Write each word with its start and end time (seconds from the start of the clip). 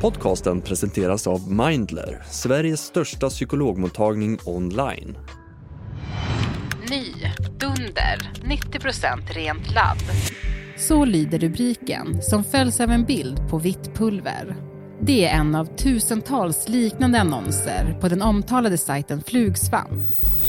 Podcasten 0.00 0.60
presenteras 0.60 1.26
av 1.26 1.52
Mindler, 1.52 2.22
Sveriges 2.30 2.80
största 2.80 3.28
psykologmottagning 3.28 4.38
online. 4.44 5.18
Ny, 6.90 7.12
Dunder, 7.58 8.32
90% 8.44 9.32
rent 9.34 9.74
ladd. 9.74 10.02
Så 10.76 11.04
lyder 11.04 11.38
rubriken 11.38 12.22
som 12.22 12.44
följs 12.44 12.80
av 12.80 12.90
en 12.90 13.04
bild 13.04 13.48
på 13.50 13.58
vitt 13.58 13.94
pulver. 13.94 14.56
Det 15.00 15.24
är 15.24 15.38
en 15.38 15.54
av 15.54 15.76
tusentals 15.76 16.68
liknande 16.68 17.20
annonser 17.20 17.98
på 18.00 18.08
den 18.08 18.22
omtalade 18.22 18.78
sajten 18.78 19.22
Flugsvamp. 19.22 19.90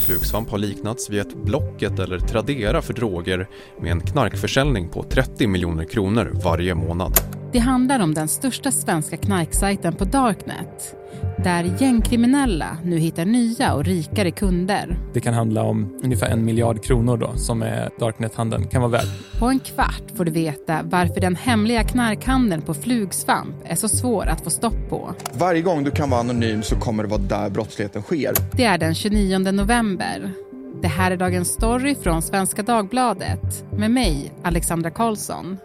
Flugsvamp 0.06 0.50
har 0.50 0.58
liknats 0.58 1.10
vid 1.10 1.20
ett 1.20 1.44
Blocket 1.44 1.98
eller 1.98 2.18
Tradera 2.18 2.82
för 2.82 2.94
droger 2.94 3.48
med 3.80 3.92
en 3.92 4.00
knarkförsäljning 4.00 4.88
på 4.88 5.02
30 5.02 5.46
miljoner 5.46 5.84
kronor 5.84 6.32
varje 6.44 6.74
månad. 6.74 7.39
Det 7.52 7.58
handlar 7.58 8.00
om 8.00 8.14
den 8.14 8.28
största 8.28 8.70
svenska 8.70 9.16
knarksajten 9.16 9.92
på 9.92 10.04
Darknet 10.04 10.96
där 11.44 11.76
gängkriminella 11.78 12.76
nu 12.84 12.98
hittar 12.98 13.24
nya 13.24 13.74
och 13.74 13.84
rikare 13.84 14.30
kunder. 14.30 14.98
Det 15.12 15.20
kan 15.20 15.34
handla 15.34 15.62
om 15.62 16.00
ungefär 16.04 16.26
en 16.26 16.44
miljard 16.44 16.84
kronor 16.84 17.16
då, 17.16 17.32
som 17.36 17.62
är 17.62 17.90
Darknet-handeln 17.98 18.66
kan 18.66 18.82
vara 18.82 18.92
värd. 18.92 19.06
På 19.38 19.46
en 19.46 19.58
kvart 19.58 20.02
får 20.16 20.24
du 20.24 20.30
veta 20.30 20.80
varför 20.84 21.20
den 21.20 21.36
hemliga 21.36 21.84
knarkhandeln 21.84 22.62
på 22.62 22.74
Flugsvamp 22.74 23.54
är 23.64 23.76
så 23.76 23.88
svår 23.88 24.26
att 24.26 24.40
få 24.40 24.50
stopp 24.50 24.88
på. 24.88 25.14
Varje 25.32 25.62
gång 25.62 25.84
du 25.84 25.90
kan 25.90 26.10
vara 26.10 26.20
anonym 26.20 26.62
så 26.62 26.76
kommer 26.76 27.02
det 27.02 27.08
vara 27.08 27.20
där 27.20 27.50
brottsligheten 27.50 28.02
sker. 28.02 28.32
Det 28.56 28.64
är 28.64 28.78
den 28.78 28.94
29 28.94 29.38
november. 29.38 30.32
Det 30.82 30.88
här 30.88 31.10
är 31.10 31.16
dagens 31.16 31.48
story 31.48 31.94
från 31.94 32.22
Svenska 32.22 32.62
Dagbladet 32.62 33.64
med 33.72 33.90
mig, 33.90 34.32
Alexandra 34.42 34.90
Karlsson. 34.90 35.58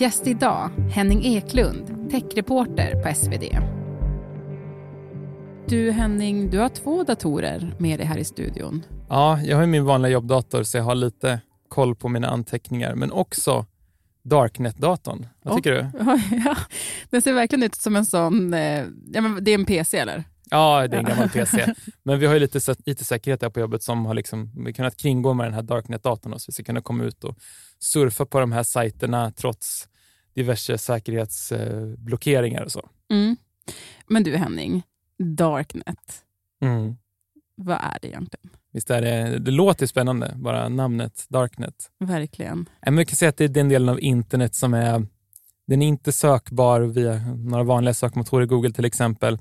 Gäst 0.00 0.26
idag, 0.26 0.70
Henning 0.90 1.24
Eklund, 1.24 2.10
techreporter 2.10 3.02
på 3.02 3.14
SvD. 3.14 3.44
Du 5.68 5.90
Henning, 5.90 6.50
du 6.50 6.58
har 6.58 6.68
två 6.68 7.04
datorer 7.04 7.74
med 7.78 7.98
dig 7.98 8.06
här 8.06 8.18
i 8.18 8.24
studion. 8.24 8.84
Ja, 9.08 9.40
jag 9.40 9.56
har 9.56 9.66
min 9.66 9.84
vanliga 9.84 10.12
jobbdator 10.12 10.62
så 10.62 10.76
jag 10.76 10.84
har 10.84 10.94
lite 10.94 11.40
koll 11.68 11.94
på 11.94 12.08
mina 12.08 12.28
anteckningar, 12.28 12.94
men 12.94 13.12
också 13.12 13.66
Darknet-datorn. 14.22 15.26
Vad 15.42 15.56
tycker 15.56 15.72
du? 15.72 15.86
Ja, 16.44 16.56
den 17.10 17.22
ser 17.22 17.32
verkligen 17.32 17.62
ut 17.62 17.74
som 17.74 17.96
en 17.96 18.06
sån, 18.06 18.54
eh, 18.54 18.84
ja, 19.12 19.20
men 19.20 19.44
det 19.44 19.50
är 19.50 19.54
en 19.54 19.66
PC 19.66 19.98
eller? 19.98 20.24
Ja, 20.50 20.88
det 20.88 20.96
är 20.96 20.98
en 20.98 21.04
gammal 21.04 21.28
PC. 21.28 21.74
Men 22.02 22.18
vi 22.18 22.26
har 22.26 22.34
ju 22.34 22.40
lite 22.40 22.74
IT-säkerhet 22.84 23.42
här 23.42 23.50
på 23.50 23.60
jobbet 23.60 23.82
som 23.82 24.06
har 24.06 24.14
liksom, 24.14 24.72
kunnat 24.76 24.96
kringgå 24.96 25.34
med 25.34 25.46
den 25.46 25.54
här 25.54 25.62
Darknet-datorn 25.62 26.38
så 26.38 26.44
vi 26.48 26.52
ska 26.52 26.62
kunna 26.62 26.80
komma 26.80 27.04
ut 27.04 27.24
och 27.24 27.36
surfa 27.78 28.26
på 28.26 28.40
de 28.40 28.52
här 28.52 28.62
sajterna 28.62 29.30
trots 29.30 29.88
diverse 30.34 30.78
säkerhetsblockeringar 30.78 32.62
och 32.62 32.72
så. 32.72 32.88
Mm. 33.10 33.36
Men 34.06 34.22
du 34.22 34.36
Henning, 34.36 34.82
Darknet, 35.18 36.24
mm. 36.62 36.96
vad 37.54 37.76
är 37.76 37.98
det 38.02 38.08
egentligen? 38.08 38.50
Visst 38.72 38.90
är 38.90 39.02
det, 39.02 39.38
det 39.38 39.50
låter 39.50 39.86
spännande, 39.86 40.34
bara 40.36 40.68
namnet 40.68 41.26
Darknet. 41.28 41.90
Verkligen. 41.98 42.68
Man 42.90 43.06
kan 43.06 43.16
säga 43.16 43.28
att 43.28 43.36
det 43.36 43.44
är 43.44 43.48
den 43.48 43.68
delen 43.68 43.88
av 43.88 44.00
internet 44.00 44.54
som 44.54 44.74
är, 44.74 45.06
den 45.66 45.82
är 45.82 45.86
inte 45.86 46.12
sökbar 46.12 46.80
via 46.80 47.18
några 47.36 47.64
vanliga 47.64 47.94
sökmotorer, 47.94 48.46
Google 48.46 48.72
till 48.72 48.84
exempel 48.84 49.38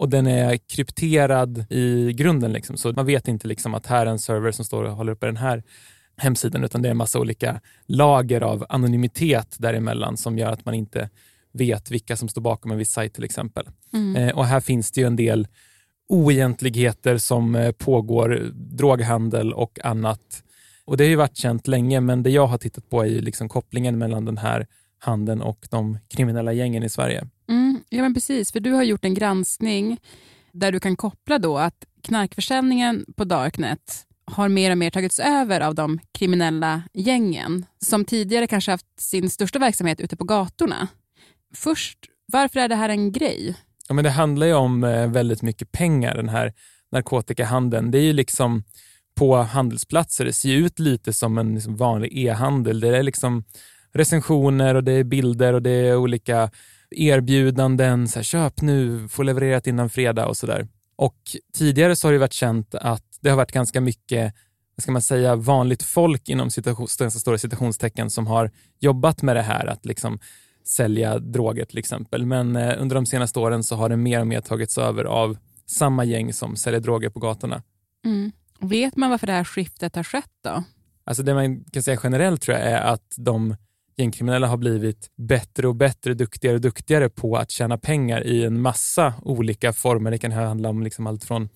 och 0.00 0.08
den 0.08 0.26
är 0.26 0.56
krypterad 0.56 1.64
i 1.70 2.12
grunden. 2.12 2.52
Liksom. 2.52 2.76
Så 2.76 2.92
man 2.92 3.06
vet 3.06 3.28
inte 3.28 3.48
liksom 3.48 3.74
att 3.74 3.86
här 3.86 4.06
är 4.06 4.10
en 4.10 4.18
server 4.18 4.52
som 4.52 4.64
står 4.64 4.84
och 4.84 4.92
håller 4.92 5.12
uppe 5.12 5.26
den 5.26 5.36
här 5.36 5.62
hemsidan, 6.16 6.64
utan 6.64 6.82
det 6.82 6.88
är 6.88 6.90
en 6.90 6.96
massa 6.96 7.18
olika 7.18 7.60
lager 7.86 8.40
av 8.40 8.66
anonymitet 8.68 9.56
däremellan 9.58 10.16
som 10.16 10.38
gör 10.38 10.52
att 10.52 10.64
man 10.64 10.74
inte 10.74 11.10
vet 11.52 11.90
vilka 11.90 12.16
som 12.16 12.28
står 12.28 12.42
bakom 12.42 12.70
en 12.70 12.78
viss 12.78 12.92
sajt 12.92 13.14
till 13.14 13.24
exempel. 13.24 13.68
Mm. 13.92 14.16
Eh, 14.16 14.36
och 14.36 14.46
här 14.46 14.60
finns 14.60 14.90
det 14.90 15.00
ju 15.00 15.06
en 15.06 15.16
del 15.16 15.48
oegentligheter 16.08 17.18
som 17.18 17.54
eh, 17.54 17.72
pågår, 17.72 18.50
droghandel 18.54 19.52
och 19.52 19.78
annat. 19.84 20.42
Och 20.84 20.96
det 20.96 21.04
har 21.04 21.08
ju 21.08 21.16
varit 21.16 21.36
känt 21.36 21.66
länge, 21.66 22.00
men 22.00 22.22
det 22.22 22.30
jag 22.30 22.46
har 22.46 22.58
tittat 22.58 22.90
på 22.90 23.02
är 23.02 23.08
ju 23.08 23.20
liksom 23.20 23.48
kopplingen 23.48 23.98
mellan 23.98 24.24
den 24.24 24.38
här 24.38 24.66
handeln 24.98 25.42
och 25.42 25.66
de 25.70 25.98
kriminella 26.08 26.52
gängen 26.52 26.82
i 26.82 26.88
Sverige. 26.88 27.26
Mm, 27.50 27.80
ja, 27.88 28.02
men 28.02 28.14
precis. 28.14 28.52
För 28.52 28.60
du 28.60 28.72
har 28.72 28.82
gjort 28.82 29.04
en 29.04 29.14
granskning 29.14 29.98
där 30.52 30.72
du 30.72 30.80
kan 30.80 30.96
koppla 30.96 31.38
då 31.38 31.58
att 31.58 31.84
knarkförsäljningen 32.02 33.04
på 33.16 33.24
Darknet 33.24 34.06
har 34.24 34.48
mer 34.48 34.70
och 34.70 34.78
mer 34.78 34.90
tagits 34.90 35.18
över 35.18 35.60
av 35.60 35.74
de 35.74 35.98
kriminella 36.12 36.82
gängen 36.92 37.66
som 37.84 38.04
tidigare 38.04 38.46
kanske 38.46 38.70
haft 38.70 39.00
sin 39.00 39.30
största 39.30 39.58
verksamhet 39.58 40.00
ute 40.00 40.16
på 40.16 40.24
gatorna. 40.24 40.88
Först, 41.54 41.98
varför 42.32 42.60
är 42.60 42.68
det 42.68 42.74
här 42.74 42.88
en 42.88 43.12
grej? 43.12 43.56
Ja, 43.88 43.94
men 43.94 44.04
det 44.04 44.10
handlar 44.10 44.46
ju 44.46 44.54
om 44.54 44.84
eh, 44.84 45.10
väldigt 45.10 45.42
mycket 45.42 45.72
pengar, 45.72 46.14
den 46.14 46.28
här 46.28 46.52
narkotikahandeln. 46.92 47.90
Det 47.90 47.98
är 47.98 48.02
ju 48.02 48.12
liksom 48.12 48.64
på 49.14 49.36
handelsplatser, 49.36 50.24
det 50.24 50.32
ser 50.32 50.56
ut 50.56 50.78
lite 50.78 51.12
som 51.12 51.38
en 51.38 51.54
liksom 51.54 51.76
vanlig 51.76 52.18
e-handel. 52.18 52.80
Det 52.80 52.96
är 52.96 53.02
liksom 53.02 53.44
recensioner 53.92 54.74
och 54.74 54.84
det 54.84 54.92
är 54.92 55.04
bilder 55.04 55.52
och 55.52 55.62
det 55.62 55.70
är 55.70 55.96
olika 55.96 56.50
erbjudanden, 56.90 58.08
så 58.08 58.18
här, 58.18 58.24
köp 58.24 58.62
nu, 58.62 59.08
få 59.08 59.22
levererat 59.22 59.66
innan 59.66 59.90
fredag 59.90 60.26
och 60.26 60.36
sådär. 60.36 60.68
Och 60.96 61.16
tidigare 61.54 61.96
så 61.96 62.08
har 62.08 62.12
det 62.12 62.18
varit 62.18 62.32
känt 62.32 62.74
att 62.74 63.04
det 63.20 63.30
har 63.30 63.36
varit 63.36 63.52
ganska 63.52 63.80
mycket 63.80 64.34
vad 64.76 64.82
ska 64.82 64.92
man 64.92 65.02
säga, 65.02 65.36
vanligt 65.36 65.82
folk 65.82 66.28
inom 66.28 66.50
citation, 66.50 66.88
stora 66.88 67.38
citationstecken 67.38 68.10
som 68.10 68.26
har 68.26 68.50
jobbat 68.78 69.22
med 69.22 69.36
det 69.36 69.42
här, 69.42 69.66
att 69.66 69.86
liksom 69.86 70.18
sälja 70.64 71.18
droger 71.18 71.64
till 71.64 71.78
exempel. 71.78 72.26
Men 72.26 72.56
eh, 72.56 72.82
under 72.82 72.94
de 72.94 73.06
senaste 73.06 73.38
åren 73.38 73.64
så 73.64 73.76
har 73.76 73.88
det 73.88 73.96
mer 73.96 74.20
och 74.20 74.26
mer 74.26 74.40
tagits 74.40 74.78
över 74.78 75.04
av 75.04 75.36
samma 75.66 76.04
gäng 76.04 76.32
som 76.32 76.56
säljer 76.56 76.80
droger 76.80 77.10
på 77.10 77.20
gatorna. 77.20 77.62
Mm. 78.04 78.32
Vet 78.60 78.96
man 78.96 79.10
varför 79.10 79.26
det 79.26 79.32
här 79.32 79.44
skiftet 79.44 79.96
har 79.96 80.04
skett 80.04 80.32
då? 80.44 80.64
Alltså 81.04 81.22
det 81.22 81.34
man 81.34 81.64
kan 81.64 81.82
säga 81.82 82.00
generellt 82.02 82.42
tror 82.42 82.58
jag 82.58 82.66
är 82.66 82.80
att 82.80 83.14
de 83.16 83.56
gängkriminella 83.96 84.46
har 84.46 84.56
blivit 84.56 85.10
bättre 85.16 85.68
och 85.68 85.76
bättre, 85.76 86.14
duktigare 86.14 86.54
och 86.54 86.60
duktigare 86.60 87.08
på 87.08 87.36
att 87.36 87.50
tjäna 87.50 87.78
pengar 87.78 88.26
i 88.26 88.44
en 88.44 88.60
massa 88.60 89.14
olika 89.22 89.72
former. 89.72 90.10
Det 90.10 90.18
kan 90.18 90.32
handla 90.32 90.68
om 90.68 90.82
liksom 90.82 91.06
allt 91.06 91.24
från 91.24 91.48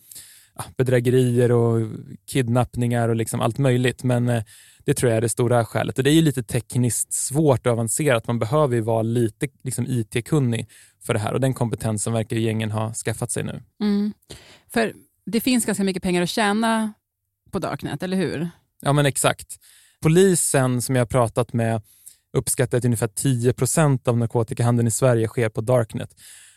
bedrägerier 0.77 1.53
och 1.53 1.89
kidnappningar 2.27 3.09
och 3.09 3.17
liksom 3.17 3.41
allt 3.41 3.59
möjligt. 3.59 4.03
Men 4.03 4.29
eh, 4.29 4.43
det 4.85 4.95
tror 4.95 5.11
jag 5.11 5.17
är 5.17 5.21
det 5.21 5.29
stora 5.29 5.65
skälet. 5.65 5.99
Och 5.99 6.05
det 6.05 6.11
är 6.11 6.15
ju 6.15 6.23
lite 6.23 6.43
tekniskt 6.43 7.13
svårt 7.13 7.67
och 7.67 7.73
avancerat. 7.73 8.27
Man 8.27 8.39
behöver 8.39 8.75
ju 8.75 8.81
vara 8.81 9.03
lite 9.03 9.49
liksom, 9.63 9.87
IT-kunnig 9.89 10.69
för 11.03 11.15
det 11.15 11.21
här 11.21 11.33
och 11.33 11.41
den 11.41 11.55
kompetensen 11.55 12.13
verkar 12.13 12.37
gängen 12.37 12.71
ha 12.71 12.95
skaffat 12.95 13.31
sig 13.31 13.45
nu. 13.45 13.63
Mm. 13.81 14.13
För 14.73 14.93
det 15.27 15.41
finns 15.41 15.67
ganska 15.67 15.85
mycket 15.85 16.03
pengar 16.03 16.23
att 16.23 16.29
tjäna 16.29 16.93
på 17.51 17.59
Darknet, 17.59 18.03
eller 18.03 18.17
hur? 18.17 18.51
Ja, 18.81 18.93
men 18.93 19.07
exakt. 19.07 19.57
Polisen 20.03 20.83
som 20.83 20.97
jag 20.97 21.01
har 21.01 21.07
pratat 21.07 21.53
med 21.53 21.83
uppskattar 22.35 22.79
att 22.79 22.85
ungefär 22.85 23.07
10 23.07 23.53
procent 23.53 24.09
av 24.09 24.19
narkotikahandeln 24.19 24.89
i 24.89 24.91
Sverige 24.91 25.29
sker 25.29 25.49
på 25.49 25.61
Darknet. 25.61 26.11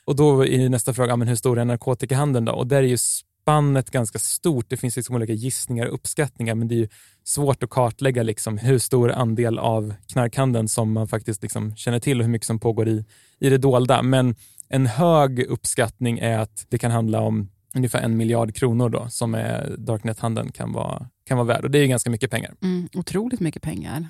Och 0.06 0.16
då 0.16 0.46
är 0.46 0.70
nästa 0.70 0.94
fråga, 0.94 1.16
men 1.16 1.28
hur 1.28 1.36
stor 1.36 1.60
är 1.60 1.66
narkotikahandeln 1.66 2.46
då? 2.46 2.52
Och 2.52 2.68
där 2.68 2.78
är 2.78 2.88
ju 2.88 2.98
spannet 2.98 3.92
ganska 3.92 4.20
stort. 4.20 4.66
Det 4.70 4.78
finns 4.78 4.96
liksom 4.96 5.16
olika 5.16 5.34
gissningar 5.34 5.86
och 5.86 5.94
uppskattningar, 5.94 6.56
men 6.56 6.68
det 6.68 6.82
är 6.82 6.90
svårt 7.24 7.64
att 7.64 7.70
kartlägga 7.70 8.24
liksom 8.24 8.58
hur 8.58 8.80
stor 8.80 9.12
andel 9.12 9.60
av 9.60 9.94
knarkhandeln 10.14 10.68
som 10.68 10.92
man 10.92 11.08
faktiskt 11.08 11.42
liksom 11.42 11.76
känner 11.76 12.00
till 12.00 12.20
och 12.20 12.26
hur 12.26 12.32
mycket 12.32 12.48
som 12.48 12.60
pågår 12.60 12.88
i, 12.88 13.06
i 13.40 13.50
det 13.50 13.58
dolda. 13.58 14.02
Men 14.02 14.36
en 14.70 14.86
hög 14.86 15.40
uppskattning 15.40 16.20
är 16.20 16.40
att 16.40 16.66
det 16.70 16.78
kan 16.78 16.92
handla 16.92 17.22
om 17.22 17.50
ungefär 17.76 18.00
en 18.00 18.18
miljard 18.18 18.56
kronor 18.56 18.90
då, 18.90 19.08
som 19.10 19.32
Darknet-handeln 19.78 20.52
kan 20.52 20.74
vara, 20.74 21.10
kan 21.26 21.38
vara 21.38 21.48
värd. 21.48 21.64
Och 21.64 21.72
det 21.72 21.80
är 21.80 21.88
ganska 21.88 22.10
mycket 22.10 22.32
pengar. 22.32 22.56
Mm, 22.64 22.90
otroligt 22.94 23.40
mycket 23.40 23.62
pengar. 23.62 24.10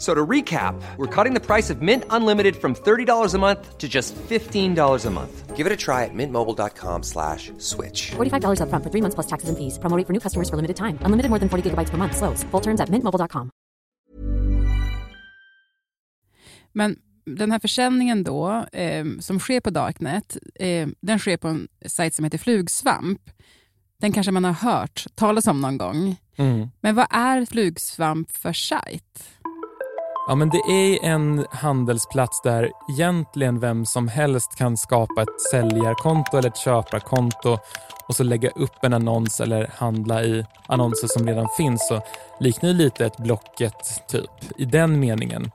So 0.00 0.14
to 0.14 0.26
recap, 0.26 0.80
we're 0.96 1.14
cutting 1.14 1.34
the 1.34 1.44
price 1.46 1.68
of 1.68 1.82
Mint 1.82 2.04
Unlimited 2.08 2.56
from 2.56 2.74
$30 2.74 3.34
a 3.34 3.38
month 3.38 3.76
to 3.76 3.86
just 3.86 4.14
$15 4.16 5.06
a 5.06 5.10
month. 5.10 5.56
Give 5.56 5.66
it 5.66 5.72
a 5.72 5.76
try 5.76 6.04
at 6.06 6.14
mintmobile.com 6.14 7.02
slash 7.02 7.52
switch. 7.58 8.12
$45 8.12 8.62
up 8.62 8.70
front 8.70 8.82
for 8.82 8.90
three 8.90 9.02
months 9.02 9.14
plus 9.14 9.26
taxes 9.26 9.50
and 9.50 9.58
fees. 9.58 9.78
Promoting 9.78 10.06
for 10.06 10.14
new 10.14 10.20
customers 10.20 10.48
for 10.48 10.56
limited 10.56 10.76
time. 10.76 10.98
Unlimited 11.02 11.28
more 11.28 11.38
than 11.38 11.50
40 11.50 11.70
gigabytes 11.70 11.90
per 11.90 11.98
month. 11.98 12.16
Slows. 12.16 12.44
Full 12.44 12.60
terms 12.60 12.80
at 12.80 12.88
mintmobile.com. 12.88 13.50
Men 16.72 16.96
den 17.24 17.52
här 17.52 17.58
försäljningen 17.58 18.24
då, 18.24 18.66
eh, 18.72 19.04
som 19.20 19.38
sker 19.38 19.60
på 19.60 19.70
Darknet, 19.70 20.36
eh, 20.54 20.88
den 21.00 21.18
sker 21.18 21.36
på 21.36 21.48
en 21.48 21.68
sajt 21.86 22.14
som 22.14 22.24
heter 22.24 22.38
Flugsvamp. 22.38 23.20
Den 24.00 24.12
kanske 24.12 24.32
man 24.32 24.44
har 24.44 24.52
hört 24.52 25.04
talas 25.14 25.46
om 25.46 25.60
någon 25.60 25.78
gång. 25.78 26.16
Mm. 26.36 26.70
Men 26.80 26.94
vad 26.94 27.06
är 27.10 27.44
Flugsvamp 27.44 28.30
för 28.30 28.52
sajt? 28.52 29.39
Ja, 30.30 30.34
men 30.36 30.50
det 30.50 30.58
är 30.58 31.04
en 31.04 31.46
handelsplats 31.50 32.40
där 32.42 32.70
egentligen 32.88 33.60
vem 33.60 33.86
som 33.86 34.08
helst 34.08 34.56
kan 34.56 34.76
skapa 34.76 35.22
ett 35.22 35.40
säljarkonto 35.50 36.36
eller 36.36 36.48
ett 36.48 36.56
köparkonto 36.56 37.58
och 38.08 38.16
så 38.16 38.22
lägga 38.22 38.50
upp 38.50 38.84
en 38.84 38.92
annons 38.92 39.40
eller 39.40 39.70
handla 39.74 40.22
i 40.24 40.46
annonser 40.66 41.08
som 41.08 41.26
redan 41.26 41.48
finns. 41.56 41.88
Så 41.88 42.02
liknar 42.40 42.68
ju 42.68 42.74
lite 42.74 43.06
ett 43.06 43.16
Blocket 43.16 44.08
typ 44.08 44.30
i 44.58 44.64
den 44.64 45.00
meningen. 45.00 45.50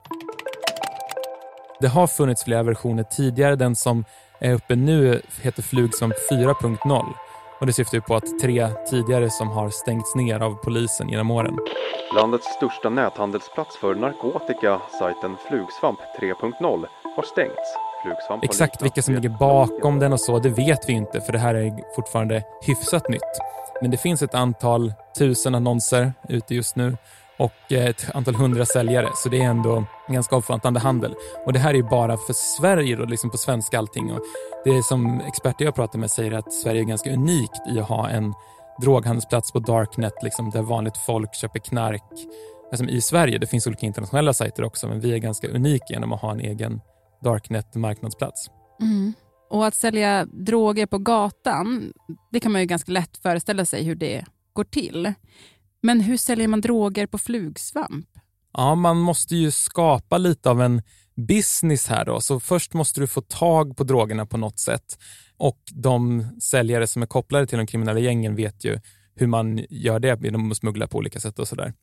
Det 1.79 1.87
har 1.87 2.07
funnits 2.07 2.43
flera 2.43 2.63
versioner 2.63 3.03
tidigare. 3.03 3.55
Den 3.55 3.75
som 3.75 4.05
är 4.39 4.53
uppe 4.53 4.75
nu 4.75 5.21
heter 5.41 5.61
Flugsvamp 5.63 6.15
4.0 6.31 7.24
och 7.59 7.65
det 7.65 7.73
syftar 7.73 7.97
ju 7.97 8.01
på 8.01 8.15
att 8.15 8.39
tre 8.41 8.67
tidigare 8.89 9.29
som 9.29 9.47
har 9.47 9.69
stängts 9.69 10.15
ner 10.15 10.39
av 10.39 10.55
polisen 10.55 11.09
genom 11.09 11.31
åren. 11.31 11.57
Landets 12.15 12.47
största 12.47 12.89
näthandelsplats 12.89 13.77
för 13.77 13.95
narkotika, 13.95 14.81
sajten 14.99 15.35
Flugsvamp 15.47 15.99
3.0, 16.19 16.85
har 17.15 17.23
stängts. 17.23 17.77
Flugsvamp 18.03 18.43
Exakt 18.43 18.81
vilka 18.81 19.01
som 19.01 19.13
ligger 19.13 19.29
bakom 19.29 19.99
den 19.99 20.13
och 20.13 20.21
så, 20.21 20.39
det 20.39 20.49
vet 20.49 20.89
vi 20.89 20.93
inte 20.93 21.21
för 21.21 21.33
det 21.33 21.39
här 21.39 21.55
är 21.55 21.95
fortfarande 21.95 22.43
hyfsat 22.61 23.09
nytt. 23.09 23.21
Men 23.81 23.91
det 23.91 23.97
finns 23.97 24.21
ett 24.21 24.35
antal 24.35 24.93
tusen 25.17 25.55
annonser 25.55 26.13
ute 26.29 26.55
just 26.55 26.75
nu 26.75 26.97
och 27.37 27.71
eh, 27.71 27.85
ett 27.85 28.15
antal 28.15 28.35
hundra 28.35 28.65
säljare, 28.65 29.09
så 29.15 29.29
det 29.29 29.41
är 29.41 29.45
ändå 29.45 29.85
en 30.07 30.13
ganska 30.13 30.35
omfattande 30.35 30.79
handel. 30.79 31.15
Och 31.45 31.53
det 31.53 31.59
här 31.59 31.69
är 31.69 31.73
ju 31.75 31.83
bara 31.83 32.17
för 32.17 32.33
Sverige, 32.33 32.95
då, 32.95 33.05
liksom 33.05 33.29
på 33.29 33.37
svenska 33.37 33.77
allting. 33.77 34.11
Och 34.11 34.21
det 34.63 34.69
är 34.69 34.81
som 34.81 35.19
experter 35.19 35.65
jag 35.65 35.75
pratar 35.75 35.99
med 35.99 36.11
säger 36.11 36.31
att 36.31 36.53
Sverige 36.53 36.81
är 36.81 36.85
ganska 36.85 37.13
unikt 37.13 37.61
i 37.75 37.79
att 37.79 37.89
ha 37.89 38.09
en 38.09 38.33
droghandelsplats 38.81 39.51
på 39.51 39.59
Darknet, 39.59 40.23
liksom, 40.23 40.49
där 40.49 40.61
vanligt 40.61 40.97
folk 40.97 41.35
köper 41.35 41.59
knark. 41.59 42.03
Alltså, 42.71 42.85
I 42.85 43.01
Sverige, 43.01 43.37
det 43.37 43.47
finns 43.47 43.67
olika 43.67 43.85
internationella 43.85 44.33
sajter 44.33 44.63
också, 44.63 44.87
men 44.87 44.99
vi 44.99 45.13
är 45.13 45.17
ganska 45.17 45.47
unika 45.47 45.85
genom 45.89 46.13
att 46.13 46.21
ha 46.21 46.31
en 46.31 46.39
egen 46.39 46.81
Darknet-marknadsplats. 47.23 48.49
Mm. 48.81 49.13
Och 49.49 49.65
att 49.65 49.75
sälja 49.75 50.25
droger 50.25 50.85
på 50.85 50.97
gatan, 50.97 51.93
det 52.31 52.39
kan 52.39 52.51
man 52.51 52.61
ju 52.61 52.67
ganska 52.67 52.91
lätt 52.91 53.17
föreställa 53.17 53.65
sig 53.65 53.83
hur 53.83 53.95
det 53.95 54.25
går 54.53 54.63
till. 54.63 55.13
Men 55.85 56.01
hur 56.01 56.17
säljer 56.17 56.47
man 56.47 56.61
droger 56.61 57.07
på 57.07 57.17
Flugsvamp? 57.17 58.07
Ja, 58.53 58.75
man 58.75 58.97
måste 58.97 59.35
ju 59.35 59.51
skapa 59.51 60.17
lite 60.17 60.49
av 60.49 60.61
en 60.61 60.81
business 61.27 61.87
här 61.87 62.05
då. 62.05 62.21
Så 62.21 62.39
först 62.39 62.73
måste 62.73 62.99
du 62.99 63.07
få 63.07 63.21
tag 63.21 63.77
på 63.77 63.83
drogerna 63.83 64.25
på 64.25 64.37
något 64.37 64.59
sätt. 64.59 64.99
Och 65.37 65.57
de 65.71 66.27
säljare 66.41 66.87
som 66.87 67.01
är 67.01 67.05
kopplade 67.05 67.47
till 67.47 67.57
de 67.57 67.67
kriminella 67.67 67.99
gängen 67.99 68.35
vet 68.35 68.63
ju 68.63 68.79
hur 69.15 69.27
man 69.27 69.65
gör 69.69 69.99
det 69.99 70.23
genom 70.23 70.51
att 70.51 70.57
smuggla 70.57 70.87
på 70.87 70.97
olika 70.97 71.19
sätt 71.19 71.39
och 71.39 71.47
sådär. 71.47 71.73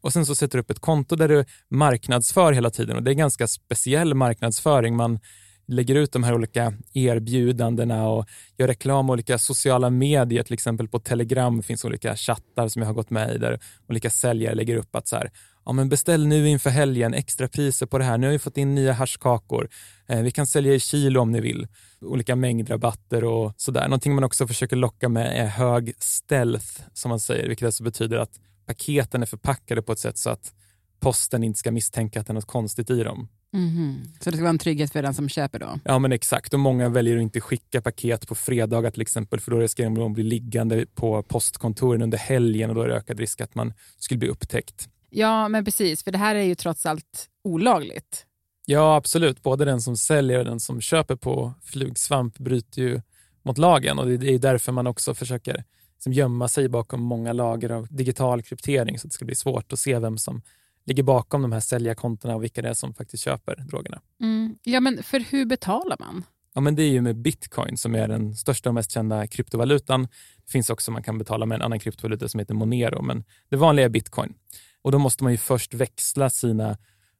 Och 0.00 0.12
sen 0.12 0.26
så 0.26 0.34
sätter 0.34 0.58
du 0.58 0.62
upp 0.62 0.70
ett 0.70 0.80
konto 0.80 1.16
där 1.16 1.28
du 1.28 1.44
marknadsför 1.70 2.52
hela 2.52 2.70
tiden 2.70 2.96
och 2.96 3.02
det 3.02 3.10
är 3.10 3.14
ganska 3.14 3.46
speciell 3.46 4.14
marknadsföring. 4.14 4.96
Man 4.96 5.20
lägger 5.66 5.94
ut 5.94 6.12
de 6.12 6.24
här 6.24 6.34
olika 6.34 6.72
erbjudandena 6.92 8.08
och 8.08 8.26
gör 8.58 8.66
reklam 8.66 9.08
i 9.08 9.10
olika 9.10 9.38
sociala 9.38 9.90
medier, 9.90 10.42
till 10.42 10.54
exempel 10.54 10.88
på 10.88 10.98
Telegram 10.98 11.62
finns 11.62 11.84
olika 11.84 12.16
chattar 12.16 12.68
som 12.68 12.82
jag 12.82 12.86
har 12.86 12.94
gått 12.94 13.10
med 13.10 13.34
i 13.34 13.38
där 13.38 13.60
olika 13.88 14.10
säljare 14.10 14.54
lägger 14.54 14.76
upp 14.76 14.96
att 14.96 15.08
så 15.08 15.16
här, 15.16 15.30
ja 15.64 15.72
men 15.72 15.88
beställ 15.88 16.26
nu 16.26 16.48
inför 16.48 16.70
helgen, 16.70 17.14
extra 17.14 17.48
priser 17.48 17.86
på 17.86 17.98
det 17.98 18.04
här, 18.04 18.18
nu 18.18 18.26
har 18.26 18.32
vi 18.32 18.38
fått 18.38 18.56
in 18.56 18.74
nya 18.74 18.92
haschkakor, 18.92 19.68
eh, 20.06 20.20
vi 20.20 20.30
kan 20.30 20.46
sälja 20.46 20.74
i 20.74 20.80
kilo 20.80 21.20
om 21.20 21.32
ni 21.32 21.40
vill, 21.40 21.66
olika 22.00 22.36
mängdrabatter 22.36 23.24
och 23.24 23.52
sådär. 23.56 23.84
Någonting 23.84 24.14
man 24.14 24.24
också 24.24 24.46
försöker 24.46 24.76
locka 24.76 25.08
med 25.08 25.40
är 25.40 25.46
hög 25.46 25.94
stealth, 25.98 26.80
som 26.92 27.08
man 27.08 27.20
säger, 27.20 27.48
vilket 27.48 27.66
alltså 27.66 27.82
betyder 27.82 28.18
att 28.18 28.40
paketen 28.66 29.22
är 29.22 29.26
förpackade 29.26 29.82
på 29.82 29.92
ett 29.92 29.98
sätt 29.98 30.18
så 30.18 30.30
att 30.30 30.52
posten 31.00 31.44
inte 31.44 31.58
ska 31.58 31.70
misstänka 31.70 32.20
att 32.20 32.26
det 32.26 32.30
är 32.30 32.34
något 32.34 32.46
konstigt 32.46 32.90
i 32.90 33.02
dem. 33.02 33.28
Mhm. 33.54 34.02
Så 34.20 34.30
det 34.30 34.36
ska 34.36 34.42
vara 34.42 34.50
en 34.50 34.58
trygghet 34.58 34.92
för 34.92 35.02
den 35.02 35.14
som 35.14 35.28
köper 35.28 35.58
då? 35.58 35.78
Ja 35.84 35.98
men 35.98 36.12
exakt 36.12 36.54
och 36.54 36.60
många 36.60 36.88
väljer 36.88 37.16
att 37.16 37.22
inte 37.22 37.40
skicka 37.40 37.82
paket 37.82 38.28
på 38.28 38.34
fredagar 38.34 38.90
till 38.90 39.02
exempel 39.02 39.40
för 39.40 39.50
då 39.50 39.58
riskerar 39.58 39.90
de 39.90 40.06
att 40.06 40.12
bli 40.12 40.22
liggande 40.22 40.86
på 40.94 41.22
postkontoren 41.22 42.02
under 42.02 42.18
helgen 42.18 42.70
och 42.70 42.76
då 42.76 42.82
är 42.82 42.88
det 42.88 42.94
ökad 42.94 43.20
risk 43.20 43.40
att 43.40 43.54
man 43.54 43.72
skulle 43.98 44.18
bli 44.18 44.28
upptäckt. 44.28 44.88
Ja, 45.10 45.48
men 45.48 45.64
precis, 45.64 46.04
för 46.04 46.12
det 46.12 46.18
här 46.18 46.34
är 46.34 46.42
ju 46.42 46.54
trots 46.54 46.86
allt 46.86 47.28
olagligt. 47.44 48.26
Ja 48.66 48.96
absolut, 48.96 49.42
både 49.42 49.64
den 49.64 49.80
som 49.80 49.96
säljer 49.96 50.38
och 50.38 50.44
den 50.44 50.60
som 50.60 50.80
köper 50.80 51.16
på 51.16 51.54
flugsvamp 51.62 52.38
bryter 52.38 52.82
ju 52.82 53.00
mot 53.42 53.58
lagen 53.58 53.98
och 53.98 54.06
det 54.06 54.30
är 54.30 54.38
därför 54.38 54.72
man 54.72 54.86
också 54.86 55.14
försöker 55.14 55.64
liksom 55.94 56.12
gömma 56.12 56.48
sig 56.48 56.68
bakom 56.68 57.00
många 57.02 57.32
lager 57.32 57.70
av 57.70 57.86
digital 57.90 58.42
kryptering 58.42 58.98
så 58.98 59.06
att 59.06 59.10
det 59.10 59.14
ska 59.14 59.24
bli 59.24 59.34
svårt 59.34 59.72
att 59.72 59.78
se 59.78 59.98
vem 59.98 60.18
som 60.18 60.42
ligger 60.86 61.02
bakom 61.02 61.42
de 61.42 61.52
här 61.52 61.60
säljarkontona 61.60 62.34
och 62.34 62.42
vilka 62.42 62.62
det 62.62 62.68
är 62.68 62.74
som 62.74 62.94
faktiskt 62.94 63.22
köper 63.24 63.56
drogerna. 63.56 64.00
Mm. 64.20 64.58
Ja, 64.62 64.80
men 64.80 65.02
för 65.02 65.20
hur 65.20 65.46
betalar 65.46 65.96
man? 66.00 66.24
Ja, 66.54 66.60
men 66.60 66.74
det 66.74 66.82
är 66.82 66.90
ju 66.90 67.00
med 67.00 67.16
bitcoin 67.16 67.76
som 67.76 67.94
är 67.94 68.08
den 68.08 68.34
största 68.34 68.70
och 68.70 68.74
mest 68.74 68.90
kända 68.90 69.26
kryptovalutan. 69.26 70.02
Det 70.44 70.50
finns 70.50 70.70
också 70.70 70.90
man 70.90 71.02
kan 71.02 71.18
betala 71.18 71.46
med 71.46 71.56
en 71.56 71.62
annan 71.62 71.78
kryptovaluta 71.78 72.28
som 72.28 72.40
heter 72.40 72.54
Monero, 72.54 73.02
men 73.02 73.24
det 73.48 73.56
vanliga 73.56 73.86
är 73.86 73.90
bitcoin. 73.90 74.34
Och 74.82 74.92
då 74.92 74.98
måste 74.98 75.24
man 75.24 75.32
ju 75.32 75.38
först 75.38 75.74
växla 75.74 76.30
sina 76.30 76.78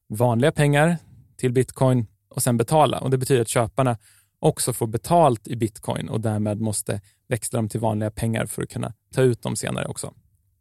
vanliga 0.09 0.53
pengar 0.53 0.97
till 1.37 1.53
bitcoin 1.53 2.07
och 2.29 2.43
sen 2.43 2.57
betala. 2.57 2.99
Och 2.99 3.11
Det 3.11 3.19
betyder 3.19 3.43
att 3.43 3.49
köparna 3.49 3.99
också 4.39 4.73
får 4.73 4.87
betalt 4.87 5.49
i 5.49 5.57
bitcoin 5.57 6.09
och 6.09 6.21
därmed 6.21 6.61
måste 6.61 7.01
växla 7.29 7.57
dem 7.57 7.69
till 7.69 7.81
vanliga 7.81 8.11
pengar 8.11 8.47
för 8.47 8.63
att 8.63 8.71
kunna 8.71 8.93
ta 9.15 9.23
ut 9.23 9.43
dem 9.43 9.57
senare 9.57 9.87
också. 9.87 10.15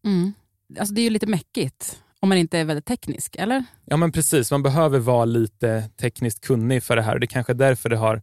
Mm. 0.05 0.33
Alltså 0.79 0.94
det 0.94 1.01
är 1.01 1.03
ju 1.03 1.09
lite 1.09 1.27
mäckigt 1.27 2.03
om 2.23 2.29
man 2.29 2.37
inte 2.37 2.57
är 2.57 2.65
väldigt 2.65 2.85
teknisk, 2.85 3.35
eller? 3.35 3.63
Ja, 3.85 3.97
men 3.97 4.11
precis. 4.11 4.51
Man 4.51 4.63
behöver 4.63 4.99
vara 4.99 5.25
lite 5.25 5.89
tekniskt 5.97 6.41
kunnig 6.41 6.83
för 6.83 6.95
det 6.95 7.01
här 7.01 7.13
och 7.13 7.19
det 7.19 7.25
är 7.25 7.27
kanske 7.27 7.51
är 7.51 7.55
därför 7.55 7.89
det 7.89 7.97
har 7.97 8.21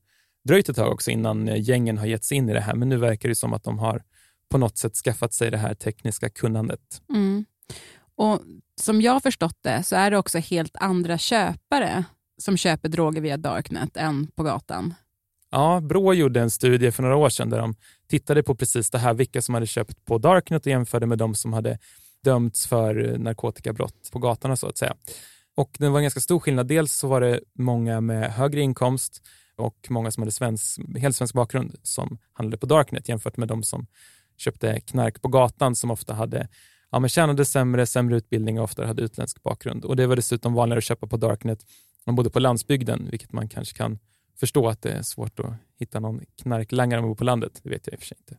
dröjt 0.49 0.69
ett 0.69 0.76
tag 0.76 0.93
också 0.93 1.11
innan 1.11 1.49
eh, 1.49 1.69
gängen 1.69 1.99
har 1.99 2.06
gett 2.06 2.25
sig 2.25 2.37
in 2.37 2.49
i 2.49 2.52
det 2.52 2.61
här. 2.61 2.75
Men 2.75 2.88
nu 2.88 2.97
verkar 2.97 3.29
det 3.29 3.35
som 3.35 3.52
att 3.52 3.64
de 3.64 3.79
har 3.79 4.02
på 4.50 4.58
något 4.58 4.79
sätt 4.79 4.97
skaffat 4.97 5.35
sig 5.35 5.50
det 5.50 5.56
här 5.56 5.75
tekniska 5.75 6.31
kunnandet. 6.31 6.81
Mm. 7.12 7.44
Och 8.14 8.41
Som 8.81 9.00
jag 9.00 9.12
har 9.12 9.20
förstått 9.20 9.58
det 9.62 9.82
så 9.82 9.97
är 9.97 10.11
det 10.11 10.19
också 10.19 10.38
helt 10.38 10.76
andra 10.76 11.19
köpare 11.19 12.05
som 12.38 12.56
köper 12.56 12.88
droger 12.88 13.20
via 13.20 13.37
Darknet 13.37 13.96
än 13.96 14.26
på 14.26 14.43
gatan. 14.43 14.94
Ja, 15.50 15.81
Brå 15.81 16.14
gjorde 16.14 16.41
en 16.41 16.50
studie 16.50 16.91
för 16.91 17.03
några 17.03 17.17
år 17.17 17.29
sedan 17.29 17.50
där 17.50 17.58
de 17.58 17.75
tittade 18.08 18.43
på 18.43 18.55
precis 18.55 18.91
det 18.91 18.99
här, 18.99 19.14
vilka 19.14 19.43
som 19.43 19.55
hade 19.55 19.67
köpt 19.67 20.05
på 20.05 20.19
Darknet 20.19 20.67
och 20.67 20.70
jämförde 20.70 21.06
med 21.06 21.19
de 21.19 21.34
som 21.34 21.53
hade 21.53 21.79
dömts 22.24 22.67
för 22.67 23.19
narkotikabrott 23.19 24.10
på 24.12 24.19
gatorna 24.19 24.56
så 24.56 24.67
att 24.67 24.79
säga. 24.79 24.96
Och 25.56 25.77
det 25.79 25.89
var 25.89 25.98
en 25.98 26.05
ganska 26.05 26.20
stor 26.20 26.41
skillnad. 26.41 26.67
Dels 26.67 26.93
så 26.93 27.08
var 27.08 27.20
det 27.20 27.41
många 27.55 28.00
med 28.00 28.32
högre 28.32 28.60
inkomst 28.60 29.22
och 29.56 29.86
många 29.91 30.10
som 30.10 30.22
hade 30.22 30.32
svensk, 30.32 30.81
helt 30.98 31.17
svensk 31.17 31.34
bakgrund 31.34 31.77
som 31.82 32.19
handlade 32.32 32.56
på 32.56 32.67
Darknet 32.67 33.08
jämfört 33.08 33.36
med 33.36 33.48
de 33.48 33.62
som 33.62 33.86
köpte 34.36 34.81
knark 34.81 35.22
på 35.22 35.29
gatan 35.29 35.77
som 35.77 35.91
ofta 35.91 36.15
hade 36.15 36.48
ja, 36.91 36.98
men 36.98 37.08
tjänade 37.08 37.44
sämre, 37.44 37.86
sämre 37.86 38.17
utbildning 38.17 38.58
och 38.58 38.65
ofta 38.65 38.86
hade 38.86 39.03
utländsk 39.03 39.43
bakgrund. 39.43 39.84
Och 39.84 39.96
det 39.96 40.06
var 40.06 40.17
dessutom 40.17 40.55
vanligare 40.55 40.79
att 40.79 40.84
köpa 40.84 41.06
på 41.06 41.17
Darknet 41.17 41.67
man 42.06 42.17
bodde 42.17 42.31
på 42.31 42.41
landsbygden, 42.41 43.08
vilket 43.10 43.32
man 43.32 43.48
kanske 43.48 43.77
kan 43.77 43.98
förstå 44.41 44.69
att 44.69 44.82
det 44.82 44.93
är 44.93 45.03
svårt 45.03 45.41
att 45.41 45.53
hitta 45.79 46.00
någon 46.00 46.20
knarklangare 46.43 46.98
om 46.98 47.05
man 47.05 47.10
bor 47.10 47.17
på 47.17 47.24
landet. 47.24 47.60
Det 47.62 47.70
vet 47.70 47.86
jag 47.86 47.94
i 47.94 47.96
och 47.96 48.00
för 48.00 48.06
sig 48.06 48.17
inte. 48.20 48.36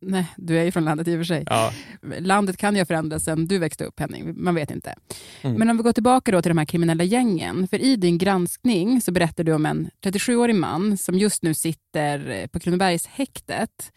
Nej, 0.00 0.26
du 0.36 0.58
är 0.58 0.64
ju 0.64 0.70
från 0.70 0.84
landet 0.84 1.08
i 1.08 1.14
och 1.14 1.18
för 1.18 1.24
sig. 1.24 1.44
Ja. 1.46 1.72
Landet 2.18 2.56
kan 2.56 2.74
ju 2.74 2.80
ha 2.80 2.86
förändrats 2.86 3.24
sen 3.24 3.46
du 3.46 3.58
växte 3.58 3.84
upp 3.84 4.00
Henning, 4.00 4.34
man 4.36 4.54
vet 4.54 4.70
inte. 4.70 4.94
Mm. 5.42 5.56
Men 5.56 5.70
om 5.70 5.76
vi 5.76 5.82
går 5.82 5.92
tillbaka 5.92 6.32
då 6.32 6.42
till 6.42 6.50
de 6.50 6.58
här 6.58 6.64
kriminella 6.64 7.04
gängen. 7.04 7.68
För 7.68 7.78
i 7.78 7.96
din 7.96 8.18
granskning 8.18 9.00
så 9.00 9.12
berättar 9.12 9.44
du 9.44 9.52
om 9.52 9.66
en 9.66 9.90
37-årig 10.04 10.54
man 10.54 10.98
som 10.98 11.18
just 11.18 11.42
nu 11.42 11.54
sitter 11.54 12.46
på 12.46 12.60
Kronobergshäktet. 12.60 13.92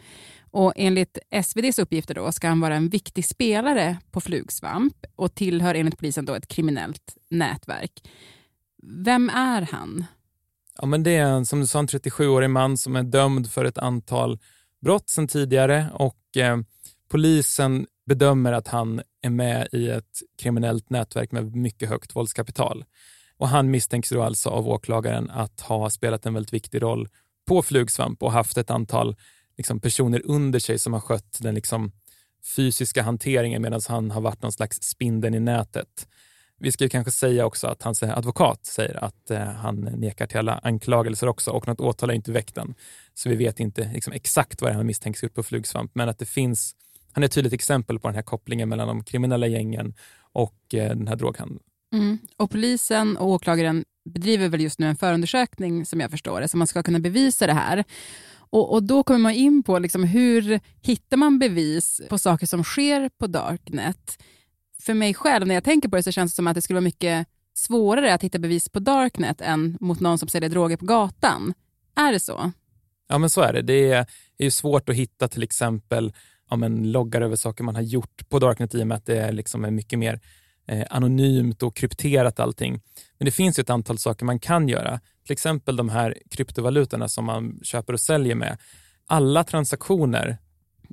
Och 0.52 0.74
enligt 0.76 1.18
SVDs 1.32 1.80
uppgifter 1.80 2.14
då 2.16 2.32
ska 2.32 2.48
han 2.48 2.60
vara 2.60 2.76
en 2.76 2.90
viktig 2.90 3.26
spelare 3.26 3.98
på 4.12 4.22
Flugsvamp 4.22 5.06
och 5.16 5.36
tillhör 5.36 5.76
enligt 5.76 5.98
polisen 5.98 6.26
då 6.26 6.34
ett 6.34 6.48
kriminellt 6.48 7.18
nätverk. 7.30 7.92
Vem 8.84 9.30
är 9.30 9.62
han? 9.72 10.06
Ja, 10.82 10.86
men 10.86 11.04
det 11.04 11.16
är 11.16 11.26
en, 11.26 11.46
som 11.46 11.60
du 11.60 11.68
sa, 11.68 11.80
en 11.80 11.88
37-årig 11.88 12.50
man 12.50 12.78
som 12.78 12.96
är 12.96 13.04
dömd 13.04 13.52
för 13.52 13.66
ett 13.66 13.78
antal 13.78 14.40
brott 14.82 15.10
sedan 15.10 15.28
tidigare 15.28 15.90
och 15.94 16.38
eh, 16.38 16.58
polisen 17.10 17.88
bedömer 18.06 18.54
att 18.54 18.68
han 18.68 19.02
är 19.22 19.30
med 19.30 19.68
i 19.72 19.90
ett 19.90 20.22
kriminellt 20.38 20.90
nätverk 20.90 21.32
med 21.32 21.56
mycket 21.56 21.90
högt 21.90 22.16
våldskapital. 22.16 22.86
Och 23.38 23.48
han 23.48 23.72
misstänks 23.72 24.10
då 24.10 24.24
alltså 24.24 24.50
av 24.50 24.70
åklagaren 24.70 25.30
att 25.30 25.62
ha 25.62 25.90
spelat 25.90 26.26
en 26.26 26.34
väldigt 26.34 26.54
viktig 26.54 26.82
roll 26.82 27.10
på 27.48 27.62
Flugsvamp 27.62 28.24
och 28.24 28.32
haft 28.32 28.58
ett 28.58 28.70
antal 28.70 29.16
liksom, 29.58 29.80
personer 29.80 30.22
under 30.26 30.60
sig 30.60 30.80
som 30.80 30.94
har 30.94 31.00
skött 31.00 31.38
den 31.42 31.56
liksom, 31.56 31.92
fysiska 32.56 33.04
hanteringen 33.04 33.62
medan 33.62 33.82
han 33.88 34.12
har 34.12 34.22
varit 34.22 34.42
någon 34.42 34.52
slags 34.52 34.78
spindeln 34.82 35.36
i 35.36 35.40
nätet. 35.40 36.08
Vi 36.60 36.72
ska 36.72 36.84
ju 36.84 36.90
kanske 36.90 37.12
säga 37.12 37.46
också 37.46 37.68
att 37.68 37.84
hans 37.84 38.04
eh, 38.04 38.18
advokat 38.18 38.66
säger 38.66 39.04
att 39.04 39.32
eh, 39.32 39.40
han 39.40 39.76
nekar 39.76 40.28
till 40.28 40.38
alla 40.38 40.60
anklagelser 40.64 41.28
också 41.28 41.52
och 41.52 41.68
något 41.68 41.80
åtal 41.80 42.10
är 42.10 42.14
inte 42.14 42.32
väckt 42.32 42.58
än. 42.58 42.76
Så 43.14 43.30
vi 43.30 43.36
vet 43.36 43.60
inte 43.60 43.92
liksom, 43.94 44.14
exakt 44.14 44.62
vad 44.62 44.74
han 44.74 44.86
misstänks 44.86 45.24
gjort 45.24 45.34
på 45.34 45.44
Flugsvamp, 45.44 45.92
men 45.96 46.10
att 46.10 46.20
det 46.20 46.26
finns 46.26 46.76
han 47.12 47.24
är 47.24 47.26
ett 47.26 47.34
tydligt 47.34 47.54
exempel 47.54 48.00
på 48.00 48.08
den 48.08 48.16
här 48.16 48.22
kopplingen 48.22 48.70
mellan 48.70 48.88
de 48.88 49.04
kriminella 49.04 49.48
gängen 49.48 49.94
och 50.34 50.74
eh, 50.74 50.90
den 50.90 51.08
här 51.08 51.16
droghandeln. 51.16 51.60
Mm. 51.94 52.18
Och 52.38 52.52
polisen 52.52 53.18
och 53.18 53.28
åklagaren 53.28 53.86
bedriver 54.10 54.50
väl 54.50 54.62
just 54.62 54.80
nu 54.80 54.88
en 54.88 54.96
förundersökning 54.96 55.86
som 55.86 56.00
jag 56.00 56.12
förstår 56.12 56.42
det, 56.42 56.48
så 56.48 56.58
man 56.58 56.68
ska 56.68 56.84
kunna 56.84 57.00
bevisa 57.00 57.48
det 57.48 57.54
här. 57.54 57.84
Och, 58.52 58.74
och 58.74 58.84
Då 58.84 59.04
kommer 59.04 59.20
man 59.20 59.34
in 59.34 59.64
på 59.64 59.80
liksom 59.80 60.04
hur 60.04 60.60
hittar 60.82 61.18
man 61.18 61.40
bevis 61.40 62.02
på 62.10 62.18
saker 62.18 62.48
som 62.48 62.64
sker 62.64 63.10
på 63.20 63.28
Darknet. 63.28 64.24
För 64.82 64.94
mig 64.94 65.14
själv, 65.14 65.48
när 65.48 65.56
jag 65.56 65.64
tänker 65.64 65.90
på 65.90 65.96
det, 65.96 66.04
så 66.04 66.12
känns 66.12 66.32
det 66.32 66.36
som 66.36 66.48
att 66.48 66.56
det 66.56 66.62
skulle 66.62 66.76
vara 66.76 66.84
mycket 66.84 67.28
svårare 67.54 68.14
att 68.14 68.24
hitta 68.24 68.40
bevis 68.40 68.70
på 68.70 68.80
Darknet 68.80 69.42
än 69.42 69.78
mot 69.80 70.00
någon 70.00 70.18
som 70.18 70.28
säljer 70.28 70.50
droger 70.50 70.78
på 70.78 70.86
gatan. 70.86 71.54
Är 71.96 72.12
det 72.12 72.20
så? 72.20 72.52
Ja, 73.08 73.18
men 73.18 73.30
så 73.30 73.42
är 73.42 73.54
det. 73.54 73.62
Det 73.62 73.92
är, 73.92 74.06
ju 74.40 74.52
svårt 74.52 74.90
att 74.90 74.96
hitta 74.96 75.28
till 75.28 75.44
exempel 75.44 76.14
ja, 76.50 76.56
men 76.56 76.92
loggar 76.92 77.22
över 77.22 77.36
saker 77.36 77.64
man 77.64 77.76
har 77.76 77.82
gjort 77.82 78.30
på 78.30 78.40
Darknet 78.40 78.76
i 78.76 78.84
och 78.84 78.88
med 78.88 78.98
att 78.98 79.06
det 79.06 79.18
är, 79.18 79.32
liksom 79.32 79.66
är 79.66 79.72
mycket 79.72 80.00
mer 80.00 80.20
eh, 80.68 80.86
anonymt 80.90 81.64
och 81.64 81.76
krypterat 81.76 82.40
allting. 82.40 82.82
Men 83.18 83.26
det 83.26 83.32
finns 83.32 83.60
ju 83.60 83.62
ett 83.62 83.70
antal 83.70 83.98
saker 83.98 84.26
man 84.26 84.40
kan 84.40 84.68
göra. 84.68 85.00
Till 85.26 85.34
exempel 85.34 85.76
de 85.76 85.90
här 85.90 86.18
kryptovalutorna 86.30 87.10
som 87.10 87.26
man 87.26 87.60
köper 87.64 87.94
och 87.94 88.02
säljer 88.02 88.36
med. 88.36 88.58
Alla 89.06 89.44
transaktioner 89.44 90.38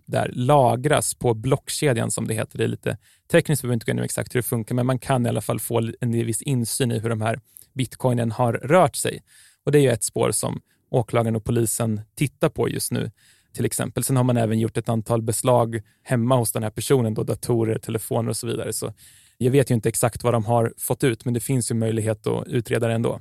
där 0.07 0.31
lagras 0.35 1.15
på 1.15 1.35
blockkedjan 1.35 2.11
som 2.11 2.27
det 2.27 2.35
heter. 2.35 2.59
Det 2.59 2.65
är 2.65 2.69
lite 2.69 2.99
tekniskt, 3.31 3.65
vi 3.65 3.67
behöver 3.67 3.75
inte 3.75 3.87
gå 3.87 3.99
in 3.99 4.05
exakt 4.05 4.35
hur 4.35 4.39
det 4.39 4.49
funkar, 4.49 4.75
men 4.75 4.87
man 4.87 4.99
kan 4.99 5.27
i 5.27 5.29
alla 5.29 5.41
fall 5.41 5.61
få 5.61 5.91
en 6.01 6.13
viss 6.13 6.43
insyn 6.43 6.93
i 6.93 6.99
hur 6.99 7.09
de 7.09 7.21
här 7.21 7.41
bitcoinen 7.75 8.33
har 8.33 8.53
rört 8.53 8.97
sig. 8.97 9.23
Och 9.65 9.73
Det 9.73 9.79
är 9.79 9.83
ju 9.83 9.91
ett 9.91 10.05
spår 10.05 10.31
som 10.31 10.61
åklagaren 10.91 11.37
och 11.37 11.45
polisen 11.45 12.01
tittar 12.15 12.49
på 12.49 12.69
just 12.69 12.93
nu. 12.93 13.11
Till 13.55 13.65
exempel. 13.65 14.05
Sen 14.05 14.17
har 14.17 14.25
man 14.25 14.37
även 14.37 14.59
gjort 14.59 14.77
ett 14.77 14.89
antal 14.89 15.23
beslag 15.23 15.83
hemma 16.03 16.37
hos 16.37 16.53
den 16.53 16.63
här 16.63 16.71
personen, 16.71 17.15
då 17.15 17.23
datorer, 17.23 17.79
telefoner 17.79 18.29
och 18.29 18.37
så 18.37 18.47
vidare. 18.47 18.73
Så 18.73 18.93
jag 19.39 19.51
vet 19.51 19.71
ju 19.71 19.75
inte 19.75 19.89
exakt 19.89 20.23
vad 20.23 20.35
de 20.35 20.45
har 20.45 20.75
fått 20.79 21.05
ut, 21.05 21.25
men 21.25 21.35
det 21.35 21.41
finns 21.41 21.71
ju 21.71 21.75
möjlighet 21.75 22.27
att 22.27 22.49
utreda 22.49 22.89
det 22.89 22.95
ändå. 22.95 23.21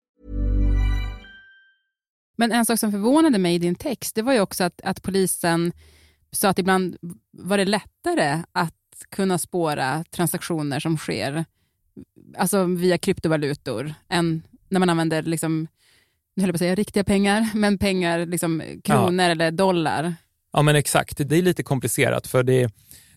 Men 2.41 2.51
en 2.51 2.65
sak 2.65 2.79
som 2.79 2.91
förvånade 2.91 3.37
mig 3.37 3.55
i 3.55 3.57
din 3.57 3.75
text, 3.75 4.15
det 4.15 4.21
var 4.21 4.33
ju 4.33 4.39
också 4.39 4.63
att, 4.63 4.81
att 4.83 5.01
polisen 5.01 5.73
sa 6.31 6.49
att 6.49 6.59
ibland 6.59 6.97
var 7.31 7.57
det 7.57 7.65
lättare 7.65 8.43
att 8.51 8.73
kunna 9.09 9.37
spåra 9.37 10.03
transaktioner 10.03 10.79
som 10.79 10.97
sker 10.97 11.45
alltså 12.37 12.63
via 12.63 12.97
kryptovalutor 12.97 13.93
än 14.09 14.43
när 14.69 14.79
man 14.79 14.89
använder, 14.89 15.23
liksom, 15.23 15.67
nu 16.35 16.43
höll 16.43 16.47
jag 16.47 16.53
på 16.53 16.55
att 16.55 16.59
säga 16.59 16.75
riktiga 16.75 17.03
pengar, 17.03 17.49
men 17.53 17.77
pengar, 17.77 18.25
liksom 18.25 18.63
kronor 18.83 19.25
ja. 19.25 19.31
eller 19.31 19.51
dollar. 19.51 20.15
Ja 20.53 20.61
men 20.61 20.75
exakt, 20.75 21.29
det 21.29 21.37
är 21.37 21.41
lite 21.41 21.63
komplicerat 21.63 22.27
för 22.27 22.43
det, 22.43 22.71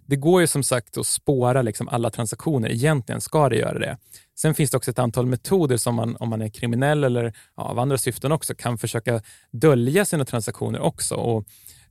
det 0.06 0.16
går 0.16 0.40
ju 0.40 0.46
som 0.46 0.62
sagt 0.62 0.99
att 0.99 1.06
spåra 1.06 1.62
liksom 1.62 1.88
alla 1.88 2.11
transaktioner, 2.11 2.70
egentligen 2.70 3.20
ska 3.20 3.49
det 3.49 3.56
göra 3.56 3.78
det. 3.78 3.99
Sen 4.38 4.54
finns 4.54 4.70
det 4.70 4.76
också 4.76 4.90
ett 4.90 4.99
antal 4.99 5.26
metoder 5.26 5.76
som 5.76 5.94
man, 5.94 6.16
om 6.16 6.28
man 6.28 6.42
är 6.42 6.49
kriminell 6.49 7.04
eller 7.04 7.34
ja, 7.56 7.62
av 7.62 7.78
andra 7.78 7.99
syften 7.99 8.32
också, 8.32 8.54
kan 8.54 8.78
försöka 8.78 9.23
dölja 9.50 10.04
sina 10.04 10.25
transaktioner 10.25 10.80
också 10.80 11.14
och 11.14 11.44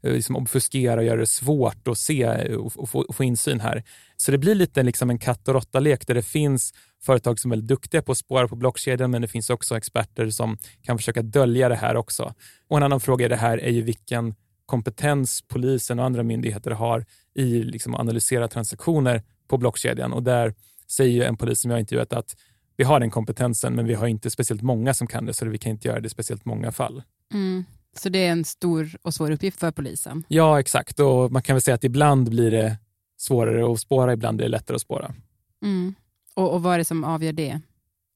eh, 0.04 0.14
liksom 0.14 0.36
obfuskera 0.36 1.00
och 1.00 1.04
göra 1.06 1.20
det 1.20 1.28
svårt 1.28 1.88
att 1.88 1.98
se 1.98 2.24
eh, 2.24 2.56
och, 2.56 2.90
få, 2.90 3.00
och 3.00 3.16
få 3.16 3.24
insyn 3.24 3.60
här. 3.60 3.84
Så 4.18 4.32
det 4.32 4.38
blir 4.38 4.56
lite 4.56 4.84
liksom 4.84 5.10
en 5.10 5.20
katt 5.20 5.48
och 5.48 5.54
råtta-lek 5.54 6.08
där 6.08 6.14
det 6.14 6.24
finns 6.24 6.74
företag 7.04 7.40
som 7.40 7.52
är 7.52 7.56
väldigt 7.56 7.68
duktiga 7.68 8.02
på 8.02 8.12
att 8.12 8.18
spåra 8.18 8.48
på 8.48 8.56
blockkedjan, 8.56 9.12
men 9.12 9.22
det 9.22 9.28
finns 9.28 9.50
också 9.50 9.78
experter 9.78 10.30
som 10.30 10.58
kan 10.82 10.98
försöka 10.98 11.22
dölja 11.22 11.70
det 11.70 11.76
här 11.76 11.96
också. 11.96 12.34
Och 12.70 12.78
en 12.78 12.84
annan 12.84 13.00
fråga 13.00 13.26
i 13.26 13.30
det 13.30 13.36
här 13.36 13.58
är 13.58 13.72
ju 13.72 13.82
vilken 13.82 14.36
kompetens 14.66 15.44
polisen 15.48 16.00
och 16.00 16.06
andra 16.06 16.24
myndigheter 16.24 16.72
har 16.72 17.06
i 17.34 17.64
liksom 17.64 17.94
att 17.94 18.00
analysera 18.00 18.48
transaktioner 18.48 19.24
på 19.48 19.58
blockkedjan. 19.58 20.14
Och 20.14 20.24
där 20.24 20.54
säger 20.88 21.28
en 21.28 21.38
polis 21.38 21.62
som 21.62 21.72
jag 21.72 21.80
intervjuat 21.80 22.14
att 22.14 22.36
vi 22.78 22.84
har 22.84 23.00
den 23.00 23.12
kompetensen, 23.12 23.76
men 23.76 23.88
vi 23.88 23.94
har 23.94 24.08
inte 24.08 24.30
speciellt 24.30 24.62
många 24.62 24.94
som 24.94 25.08
kan 25.08 25.26
det, 25.26 25.34
så 25.34 25.46
vi 25.46 25.58
kan 25.58 25.72
inte 25.72 25.88
göra 25.88 26.00
det 26.00 26.06
i 26.06 26.10
speciellt 26.10 26.46
många 26.46 26.72
fall. 26.72 27.04
Mm. 27.34 27.66
Så 27.98 28.10
det 28.10 28.26
är 28.26 28.32
en 28.32 28.46
stor 28.46 28.90
och 29.02 29.14
svår 29.14 29.32
uppgift 29.32 29.60
för 29.60 29.72
polisen? 29.72 30.24
Ja, 30.28 30.60
exakt. 30.60 31.00
Och 31.00 31.32
man 31.32 31.42
kan 31.42 31.56
väl 31.56 31.62
säga 31.62 31.76
att 31.76 31.84
ibland 31.84 32.30
blir 32.30 32.52
det 32.52 32.78
svårare 33.18 33.74
att 33.74 33.80
spåra, 33.80 34.14
ibland 34.14 34.38
blir 34.38 34.46
det 34.46 34.52
lättare 34.52 34.76
att 34.76 34.82
spåra. 34.82 35.16
Mm. 35.64 35.96
Och, 36.36 36.54
och 36.54 36.64
vad 36.64 36.74
är 36.74 36.78
det 36.78 36.86
som 36.86 37.04
avgör 37.04 37.34
det? 37.34 37.62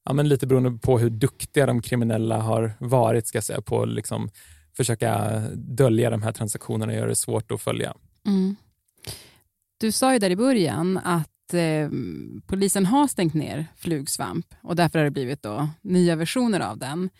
Ja, 0.04 0.12
men 0.12 0.28
lite 0.28 0.46
beroende 0.46 0.70
på 0.70 0.98
hur 0.98 1.10
duktiga 1.10 1.66
de 1.66 1.82
kriminella 1.82 2.40
har 2.40 2.72
varit, 2.78 3.26
ska 3.26 3.42
säga, 3.42 3.60
på 3.60 3.82
att 3.82 3.88
liksom 3.88 4.30
försöka 4.76 5.40
dölja 5.54 6.10
de 6.10 6.22
här 6.22 6.32
transaktionerna 6.32 6.92
och 6.92 6.98
göra 6.98 7.08
det 7.08 7.16
svårt 7.16 7.50
att 7.50 7.60
följa. 7.60 7.94
Mm. 8.26 8.56
Du 9.80 9.92
sa 9.92 10.12
ju 10.12 10.18
där 10.18 10.30
i 10.30 10.36
början 10.36 10.98
att 11.04 11.54
eh, 11.54 11.90
polisen 12.46 12.86
har 12.86 13.06
stängt 13.06 13.34
ner 13.34 13.66
Flugsvamp 13.76 14.46
och 14.62 14.76
därför 14.76 14.98
har 14.98 15.04
det 15.04 15.10
blivit 15.10 15.42
då 15.42 15.68
nya 15.82 16.16
versioner 16.16 16.60
av 16.60 16.78
den. 16.78 17.10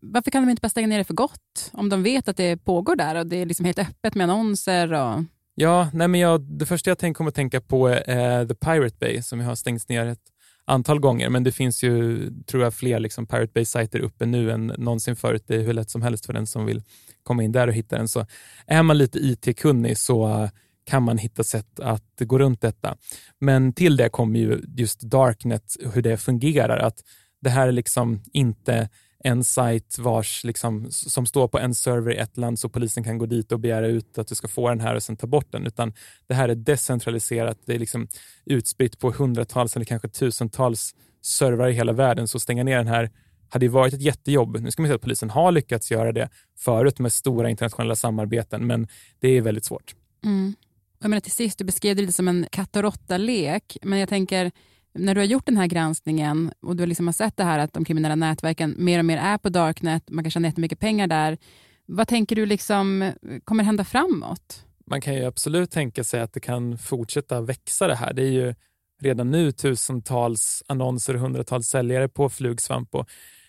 Varför 0.00 0.30
kan 0.30 0.42
de 0.42 0.50
inte 0.50 0.60
bara 0.60 0.68
stänga 0.68 0.86
ner 0.86 0.98
det 0.98 1.04
för 1.04 1.14
gott? 1.14 1.70
Om 1.72 1.88
de 1.88 2.02
vet 2.02 2.28
att 2.28 2.36
det 2.36 2.56
pågår 2.56 2.96
där 2.96 3.14
och 3.14 3.26
det 3.26 3.36
är 3.36 3.46
liksom 3.46 3.66
helt 3.66 3.78
öppet 3.78 4.14
med 4.14 4.24
annonser. 4.24 4.92
Och... 4.92 5.24
Ja, 5.54 5.90
nej 5.92 6.08
men 6.08 6.20
jag, 6.20 6.40
det 6.40 6.66
första 6.66 6.90
jag 6.90 6.98
tänk, 6.98 7.16
kommer 7.16 7.28
att 7.28 7.34
tänka 7.34 7.60
på 7.60 7.88
är 7.88 8.40
eh, 8.40 8.48
The 8.48 8.54
Pirate 8.54 8.96
Bay 9.00 9.22
som 9.22 9.40
har 9.40 9.54
stängts 9.54 9.88
ner 9.88 10.06
ett 10.06 10.22
antal 10.64 11.00
gånger, 11.00 11.30
men 11.30 11.44
det 11.44 11.52
finns 11.52 11.82
ju, 11.82 12.30
tror 12.46 12.62
jag, 12.62 12.74
fler 12.74 13.00
liksom 13.00 13.26
Pirate 13.26 13.52
Bay-sajter 13.54 14.00
uppe 14.00 14.26
nu 14.26 14.50
än 14.50 14.66
någonsin 14.66 15.16
förut. 15.16 15.44
Det 15.46 15.56
är 15.56 15.60
hur 15.60 15.72
lätt 15.72 15.90
som 15.90 16.02
helst 16.02 16.26
för 16.26 16.32
den 16.32 16.46
som 16.46 16.66
vill 16.66 16.82
komma 17.22 17.42
in 17.42 17.52
där 17.52 17.68
och 17.68 17.74
hitta 17.74 17.96
den. 17.96 18.08
Så 18.08 18.26
är 18.66 18.82
man 18.82 18.98
lite 18.98 19.18
IT-kunnig 19.18 19.98
så 19.98 20.48
kan 20.88 21.02
man 21.02 21.18
hitta 21.18 21.44
sätt 21.44 21.80
att 21.80 22.12
gå 22.20 22.38
runt 22.38 22.60
detta. 22.60 22.96
Men 23.40 23.72
till 23.72 23.96
det 23.96 24.08
kommer 24.08 24.38
ju 24.38 24.60
just 24.76 25.00
Darknet, 25.00 25.76
hur 25.94 26.02
det 26.02 26.16
fungerar. 26.16 26.78
Att 26.78 27.00
det 27.40 27.50
här 27.50 27.68
är 27.68 27.72
liksom 27.72 28.22
inte 28.32 28.88
en 29.24 29.44
sajt 29.44 29.98
vars, 29.98 30.44
liksom, 30.44 30.86
som 30.90 31.26
står 31.26 31.48
på 31.48 31.58
en 31.58 31.74
server 31.74 32.12
i 32.12 32.16
ett 32.16 32.36
land 32.36 32.58
så 32.58 32.68
polisen 32.68 33.04
kan 33.04 33.18
gå 33.18 33.26
dit 33.26 33.52
och 33.52 33.60
begära 33.60 33.86
ut 33.86 34.18
att 34.18 34.28
du 34.28 34.34
ska 34.34 34.48
få 34.48 34.68
den 34.68 34.80
här 34.80 34.94
och 34.94 35.02
sen 35.02 35.16
ta 35.16 35.26
bort 35.26 35.52
den, 35.52 35.66
utan 35.66 35.92
det 36.26 36.34
här 36.34 36.48
är 36.48 36.54
decentraliserat. 36.54 37.58
Det 37.66 37.74
är 37.74 37.78
liksom 37.78 38.08
utspritt 38.44 38.98
på 38.98 39.10
hundratals 39.10 39.76
eller 39.76 39.84
kanske 39.84 40.08
tusentals 40.08 40.94
servrar 41.22 41.68
i 41.68 41.72
hela 41.72 41.92
världen, 41.92 42.28
så 42.28 42.40
stänga 42.40 42.64
ner 42.64 42.76
den 42.76 42.88
här 42.88 43.10
hade 43.48 43.64
ju 43.64 43.70
varit 43.70 43.94
ett 43.94 44.02
jättejobb. 44.02 44.60
Nu 44.60 44.70
ska 44.70 44.82
man 44.82 44.88
säga 44.88 44.96
att 44.96 45.02
polisen 45.02 45.30
har 45.30 45.52
lyckats 45.52 45.90
göra 45.90 46.12
det 46.12 46.28
förut 46.58 46.98
med 46.98 47.12
stora 47.12 47.50
internationella 47.50 47.96
samarbeten, 47.96 48.66
men 48.66 48.88
det 49.20 49.28
är 49.28 49.42
väldigt 49.42 49.64
svårt. 49.64 49.94
Mm. 50.24 50.54
Jag 51.00 51.10
menar, 51.10 51.20
till 51.20 51.32
sist, 51.32 51.58
du 51.58 51.64
beskrev 51.64 51.96
det 51.96 52.02
lite 52.02 52.12
som 52.12 52.28
en 52.28 52.46
katt 52.52 52.76
och 52.76 52.82
råtta-lek, 52.82 53.76
men 53.82 53.98
jag 53.98 54.08
tänker, 54.08 54.50
när 54.94 55.14
du 55.14 55.20
har 55.20 55.26
gjort 55.26 55.46
den 55.46 55.56
här 55.56 55.66
granskningen 55.66 56.52
och 56.60 56.76
du 56.76 56.86
liksom 56.86 57.06
har 57.06 57.12
sett 57.12 57.36
det 57.36 57.44
här 57.44 57.58
att 57.58 57.72
de 57.72 57.84
kriminella 57.84 58.14
nätverken 58.14 58.74
mer 58.78 58.98
och 58.98 59.04
mer 59.04 59.18
är 59.18 59.38
på 59.38 59.48
Darknet, 59.48 60.10
man 60.10 60.24
kan 60.24 60.30
tjäna 60.30 60.48
jättemycket 60.48 60.80
pengar 60.80 61.06
där. 61.06 61.38
Vad 61.86 62.08
tänker 62.08 62.36
du 62.36 62.46
liksom 62.46 63.12
kommer 63.44 63.64
hända 63.64 63.84
framåt? 63.84 64.64
Man 64.86 65.00
kan 65.00 65.14
ju 65.14 65.24
absolut 65.24 65.70
tänka 65.70 66.04
sig 66.04 66.20
att 66.20 66.32
det 66.32 66.40
kan 66.40 66.78
fortsätta 66.78 67.40
växa 67.40 67.86
det 67.86 67.94
här. 67.94 68.12
Det 68.12 68.22
är 68.22 68.30
ju 68.30 68.54
redan 69.00 69.30
nu 69.30 69.52
tusentals 69.52 70.62
annonser 70.66 71.14
och 71.14 71.20
hundratals 71.20 71.66
säljare 71.66 72.08
på 72.08 72.28
Flugsvamp 72.28 72.94
och 72.94 73.08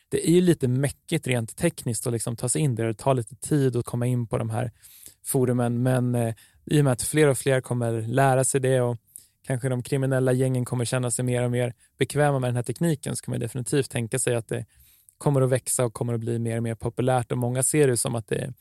det 0.10 0.30
är 0.30 0.34
ju 0.34 0.42
lite 0.42 0.68
mäckigt 0.68 1.28
rent 1.28 1.58
tekniskt 1.58 2.08
att 2.08 2.14
liksom 2.14 2.36
ta 2.36 2.50
sig 2.50 2.62
in 2.62 2.76
där. 2.76 2.86
Det 2.86 2.94
tar 2.94 3.14
lite 3.14 3.36
tid 3.36 3.76
att 3.76 3.86
komma 3.86 4.08
in 4.08 4.28
på 4.28 4.38
de 4.38 4.50
här 4.50 4.72
forumen, 5.26 5.84
men 5.84 6.16
eh, 6.16 6.34
i 6.70 6.82
och 6.82 6.84
med 6.84 6.94
att 6.94 7.02
fler 7.02 7.28
och 7.28 7.38
fler 7.38 7.62
kommer 7.62 8.02
lära 8.02 8.44
sig 8.44 8.62
det 8.62 8.82
och 8.82 8.98
kanske 9.48 9.70
de 9.70 9.84
kriminella 9.84 10.34
gängen 10.34 10.66
kommer 10.66 10.86
känna 10.86 11.12
sig 11.12 11.26
mer 11.26 11.44
och 11.44 11.52
mer 11.52 11.74
bekväma 11.98 12.40
med 12.40 12.48
den 12.48 12.56
här 12.56 12.64
tekniken 12.64 13.16
så 13.16 13.24
kan 13.24 13.32
man 13.32 13.40
definitivt 13.40 13.90
tänka 13.90 14.20
sig 14.20 14.36
att 14.36 14.48
det 14.48 14.66
kommer 15.18 15.42
att 15.42 15.50
växa 15.50 15.86
och 15.86 15.94
kommer 15.94 16.14
att 16.14 16.20
bli 16.20 16.40
mer 16.40 16.58
och 16.58 16.64
mer 16.64 16.76
populärt 16.76 17.32
och 17.32 17.38
många 17.38 17.64
ser 17.64 17.88
det 17.88 17.98
som 17.98 18.16
att 18.16 18.28
det 18.28 18.36
är 18.36 18.54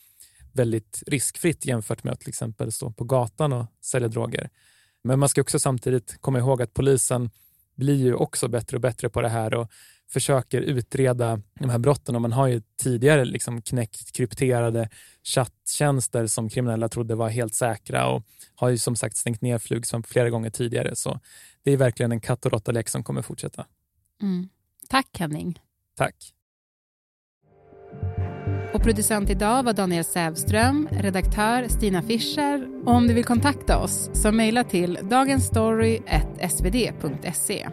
väldigt 0.53 1.03
riskfritt 1.07 1.67
jämfört 1.67 2.05
med 2.05 2.13
att 2.13 2.21
till 2.21 2.29
exempel 2.29 2.73
stå 2.73 2.91
på 2.91 3.05
gatan 3.05 3.53
och 3.53 3.67
sälja 3.81 4.09
droger. 4.09 4.51
Men 5.05 5.19
man 5.19 5.29
ska 5.29 5.41
också 5.41 5.59
samtidigt 5.59 6.17
komma 6.21 6.39
ihåg 6.39 6.63
att 6.63 6.75
polisen 6.75 7.31
blir 7.77 7.97
ju 7.97 8.15
också 8.15 8.49
bättre 8.49 8.77
och 8.77 8.81
bättre 8.81 9.09
på 9.09 9.21
det 9.21 9.29
här 9.29 9.55
och 9.55 9.71
försöker 10.11 10.61
utreda 10.61 11.41
de 11.61 11.71
här 11.71 11.79
brotten 11.79 12.15
och 12.15 12.23
man 12.23 12.33
har 12.33 12.47
ju 12.47 12.63
tidigare 12.83 13.25
liksom 13.25 13.63
knäckt 13.63 14.13
krypterade 14.13 14.89
chatttjänster 15.23 16.27
som 16.27 16.49
kriminella 16.49 16.89
trodde 16.89 17.15
var 17.15 17.29
helt 17.29 17.55
säkra 17.55 18.09
och 18.09 18.23
har 18.55 18.69
ju 18.69 18.79
som 18.79 18.97
sagt 18.97 19.17
stängt 19.17 19.43
ner 19.43 19.59
Flugsvamp 19.59 20.07
flera 20.07 20.31
gånger 20.31 20.51
tidigare. 20.51 20.97
Så 20.97 21.21
det 21.63 21.73
är 21.73 21.77
verkligen 21.77 22.13
en 22.13 22.21
katt 22.21 22.47
och 22.47 22.53
råtta-lek 22.53 22.89
som 22.89 23.05
kommer 23.05 23.23
fortsätta. 23.23 23.67
Mm. 24.23 24.49
Tack 24.89 25.19
Henning. 25.19 25.61
Tack. 25.97 26.35
Och 28.75 28.83
producent 28.83 29.31
idag 29.31 29.63
var 29.63 29.73
Daniel 29.73 30.05
Sävström, 30.05 30.89
redaktör 30.91 31.69
Stina 31.69 32.03
Fischer. 32.03 32.69
Och 32.85 32.93
om 32.93 33.07
du 33.07 33.15
vill 33.15 33.25
kontakta 33.25 33.79
oss 33.79 34.11
så 34.13 34.33
mejla 34.33 34.65
till 34.65 34.99
dagensstory.svd.se. 35.03 37.69